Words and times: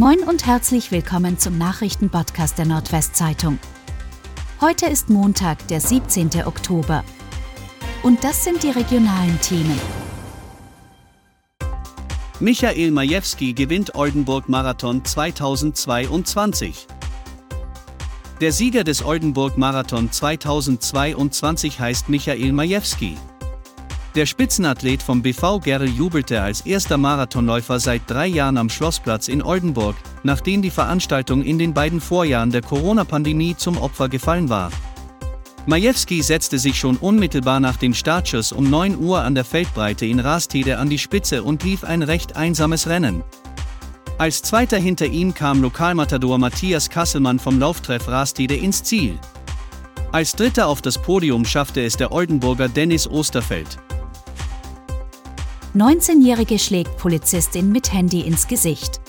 Moin 0.00 0.20
und 0.20 0.46
herzlich 0.46 0.92
willkommen 0.92 1.38
zum 1.38 1.58
Nachrichtenpodcast 1.58 2.56
der 2.56 2.64
Nordwestzeitung. 2.64 3.58
Heute 4.58 4.86
ist 4.86 5.10
Montag, 5.10 5.68
der 5.68 5.82
17. 5.82 6.46
Oktober. 6.46 7.04
Und 8.02 8.24
das 8.24 8.42
sind 8.42 8.62
die 8.62 8.70
regionalen 8.70 9.38
Themen. 9.42 9.78
Michael 12.38 12.92
Majewski 12.92 13.52
gewinnt 13.52 13.94
Oldenburg 13.94 14.48
Marathon 14.48 15.04
2022. 15.04 16.86
Der 18.40 18.52
Sieger 18.52 18.84
des 18.84 19.04
Oldenburg 19.04 19.58
Marathon 19.58 20.10
2022 20.10 21.78
heißt 21.78 22.08
Michael 22.08 22.52
Majewski. 22.52 23.18
Der 24.16 24.26
Spitzenathlet 24.26 25.04
vom 25.04 25.22
BV 25.22 25.60
Gerl 25.60 25.88
jubelte 25.88 26.42
als 26.42 26.62
erster 26.62 26.98
Marathonläufer 26.98 27.78
seit 27.78 28.02
drei 28.08 28.26
Jahren 28.26 28.56
am 28.56 28.68
Schlossplatz 28.68 29.28
in 29.28 29.40
Oldenburg, 29.40 29.94
nachdem 30.24 30.62
die 30.62 30.70
Veranstaltung 30.70 31.44
in 31.44 31.60
den 31.60 31.74
beiden 31.74 32.00
Vorjahren 32.00 32.50
der 32.50 32.62
Corona-Pandemie 32.62 33.54
zum 33.56 33.78
Opfer 33.78 34.08
gefallen 34.08 34.48
war. 34.48 34.72
Majewski 35.66 36.22
setzte 36.22 36.58
sich 36.58 36.76
schon 36.76 36.96
unmittelbar 36.96 37.60
nach 37.60 37.76
dem 37.76 37.94
Startschuss 37.94 38.50
um 38.50 38.68
9 38.68 38.98
Uhr 38.98 39.20
an 39.20 39.36
der 39.36 39.44
Feldbreite 39.44 40.06
in 40.06 40.18
Rastede 40.18 40.78
an 40.78 40.90
die 40.90 40.98
Spitze 40.98 41.44
und 41.44 41.62
lief 41.62 41.84
ein 41.84 42.02
recht 42.02 42.34
einsames 42.34 42.88
Rennen. 42.88 43.22
Als 44.18 44.42
zweiter 44.42 44.78
hinter 44.78 45.06
ihm 45.06 45.34
kam 45.34 45.62
Lokalmatador 45.62 46.38
Matthias 46.38 46.90
Kasselmann 46.90 47.38
vom 47.38 47.60
Lauftreff 47.60 48.08
Rastede 48.08 48.56
ins 48.56 48.82
Ziel. 48.82 49.20
Als 50.10 50.34
dritter 50.34 50.66
auf 50.66 50.82
das 50.82 51.00
Podium 51.00 51.44
schaffte 51.44 51.84
es 51.84 51.96
der 51.96 52.10
Oldenburger 52.10 52.68
Dennis 52.68 53.06
Osterfeld. 53.06 53.78
19-Jährige 55.74 56.58
schlägt 56.58 56.96
Polizistin 56.96 57.70
mit 57.70 57.92
Handy 57.92 58.22
ins 58.22 58.48
Gesicht. 58.48 59.00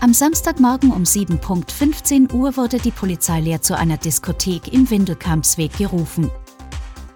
Am 0.00 0.12
Samstagmorgen 0.12 0.90
um 0.90 1.04
7.15 1.04 2.34
Uhr 2.34 2.58
wurde 2.58 2.76
die 2.76 2.90
Polizei 2.90 3.40
leer 3.40 3.62
zu 3.62 3.74
einer 3.74 3.96
Diskothek 3.96 4.70
im 4.70 4.90
Windelkampsweg 4.90 5.78
gerufen. 5.78 6.30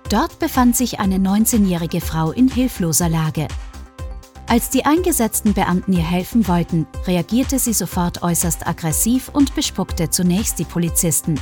Dort 0.08 0.38
befand 0.38 0.74
sich 0.74 1.00
eine 1.00 1.16
19-jährige 1.16 2.00
Frau 2.00 2.30
in 2.30 2.48
hilfloser 2.48 3.10
Lage. 3.10 3.46
Als 4.46 4.70
die 4.70 4.86
eingesetzten 4.86 5.52
Beamten 5.52 5.92
ihr 5.92 6.02
helfen 6.02 6.48
wollten, 6.48 6.86
reagierte 7.06 7.58
sie 7.58 7.74
sofort 7.74 8.22
äußerst 8.22 8.66
aggressiv 8.66 9.28
und 9.34 9.54
bespuckte 9.54 10.08
zunächst 10.08 10.58
die 10.58 10.64
Polizisten. 10.64 11.38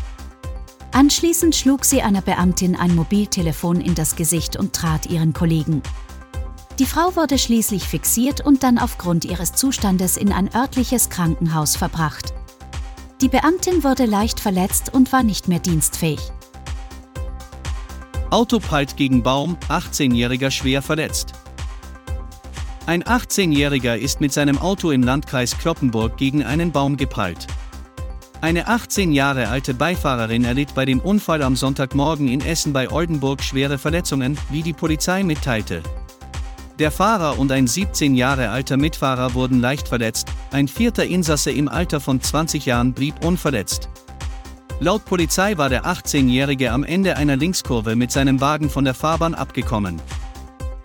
Anschließend 0.91 1.54
schlug 1.54 1.84
sie 1.84 2.02
einer 2.02 2.22
Beamtin 2.22 2.74
ein 2.74 2.96
Mobiltelefon 2.96 3.80
in 3.80 3.94
das 3.94 4.16
Gesicht 4.16 4.56
und 4.56 4.72
trat 4.72 5.06
ihren 5.06 5.32
Kollegen. 5.32 5.80
Die 6.78 6.84
Frau 6.84 7.16
wurde 7.16 7.38
schließlich 7.38 7.84
fixiert 7.84 8.44
und 8.44 8.62
dann 8.62 8.77
aufgrund 8.77 9.24
ihres 9.24 9.55
Zustandes 9.55 10.19
in 10.19 10.30
ein 10.30 10.55
örtliches 10.55 11.08
Krankenhaus 11.08 11.74
verbracht. 11.74 12.34
Die 13.22 13.28
Beamtin 13.28 13.82
wurde 13.82 14.05
leicht 14.05 14.41
verletzt 14.41 14.92
und 14.92 15.10
war 15.10 15.22
nicht 15.22 15.48
mehr 15.48 15.58
dienstfähig. 15.58 16.20
Auto 18.28 18.58
prallt 18.58 18.98
gegen 18.98 19.22
Baum, 19.22 19.56
18-Jähriger 19.69 20.50
schwer 20.50 20.82
verletzt. 20.82 21.32
Ein 22.84 23.02
18-Jähriger 23.04 23.97
ist 23.97 24.20
mit 24.20 24.34
seinem 24.34 24.58
Auto 24.58 24.91
im 24.91 25.02
Landkreis 25.02 25.56
Kloppenburg 25.56 26.19
gegen 26.19 26.44
einen 26.44 26.72
Baum 26.72 26.98
geprallt. 26.98 27.47
Eine 28.42 28.69
18 28.69 29.12
Jahre 29.12 29.48
alte 29.48 29.72
Beifahrerin 29.72 30.44
erlitt 30.44 30.74
bei 30.74 30.84
dem 30.84 31.00
Unfall 31.00 31.42
am 31.42 31.56
Sonntagmorgen 31.56 32.28
in 32.28 32.42
Essen 32.42 32.74
bei 32.74 32.91
Oldenburg 32.91 33.42
schwere 33.42 33.78
Verletzungen, 33.78 34.36
wie 34.50 34.62
die 34.62 34.74
Polizei 34.74 35.22
mitteilte. 35.22 35.82
Der 36.78 36.91
Fahrer 36.91 37.38
und 37.38 37.52
ein 37.52 37.66
17 37.66 38.14
Jahre 38.14 38.50
alter 38.50 38.77
Mitfahrer 38.77 39.32
wurden 39.32 39.60
leicht 39.60 39.88
verletzt, 39.88 40.28
ein 40.50 40.69
vierter 40.69 41.06
Insasse 41.06 41.50
im 41.50 41.69
Alter 41.69 42.00
von 42.00 42.20
20 42.20 42.66
Jahren 42.66 42.92
blieb 42.92 43.24
unverletzt. 43.24 43.88
Laut 44.78 45.06
Polizei 45.06 45.56
war 45.56 45.70
der 45.70 45.86
18-Jährige 45.86 46.72
am 46.72 46.84
Ende 46.84 47.16
einer 47.16 47.36
Linkskurve 47.36 47.97
mit 47.97 48.12
seinem 48.12 48.42
Wagen 48.42 48.69
von 48.69 48.84
der 48.84 48.92
Fahrbahn 48.92 49.34
abgekommen. 49.34 50.03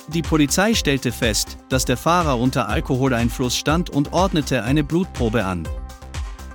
Die 0.07 0.21
Polizei 0.21 0.75
stellte 0.75 1.11
fest, 1.11 1.57
dass 1.67 1.83
der 1.83 1.97
Fahrer 1.97 2.39
unter 2.39 2.69
Alkoholeinfluss 2.69 3.57
stand 3.57 3.89
und 3.89 4.13
ordnete 4.13 4.63
eine 4.63 4.85
Blutprobe 4.85 5.43
an. 5.43 5.67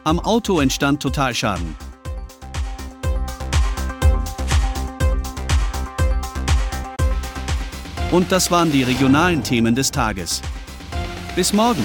Am 0.05 0.19
Auto 0.19 0.61
entstand 0.61 1.03
Totalschaden. 1.03 1.77
Und 8.13 8.31
das 8.31 8.51
waren 8.51 8.71
die 8.71 8.85
regionalen 8.85 9.43
Themen 9.43 9.75
des 9.75 9.91
Tages. 9.91 10.41
Bis 11.35 11.53
morgen. 11.53 11.83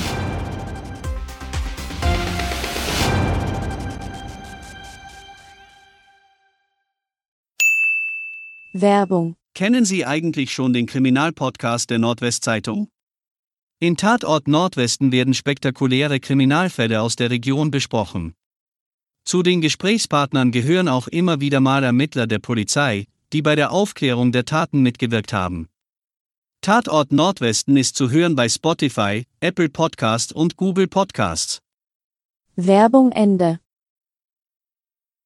Werbung. 8.74 9.36
Kennen 9.54 9.84
Sie 9.84 10.06
eigentlich 10.06 10.54
schon 10.54 10.74
den 10.74 10.86
Kriminalpodcast 10.86 11.90
der 11.90 12.00
Nordwestzeitung? 12.00 12.88
In 13.80 13.98
Tatort 13.98 14.48
Nordwesten 14.48 15.12
werden 15.12 15.34
spektakuläre 15.34 16.20
Kriminalfälle 16.20 17.02
aus 17.02 17.16
der 17.16 17.32
Region 17.32 17.72
besprochen. 17.72 18.36
Zu 19.26 19.42
den 19.42 19.60
Gesprächspartnern 19.60 20.52
gehören 20.52 20.88
auch 20.88 21.08
immer 21.08 21.42
wieder 21.42 21.60
mal 21.60 21.84
Ermittler 21.84 22.28
der 22.28 22.40
Polizei, 22.40 23.06
die 23.34 23.42
bei 23.42 23.56
der 23.56 23.72
Aufklärung 23.72 24.32
der 24.32 24.46
Taten 24.46 24.82
mitgewirkt 24.82 25.34
haben. 25.34 25.68
Tatort 26.64 27.12
Nordwesten 27.12 27.76
ist 27.76 27.96
zu 27.96 28.12
hören 28.12 28.36
bei 28.36 28.48
Spotify, 28.48 29.26
Apple 29.40 29.68
Podcast 29.68 30.32
und 30.32 30.58
Google 30.58 30.88
Podcasts. 30.88 31.58
Werbung 32.56 33.12
Ende. 33.12 33.60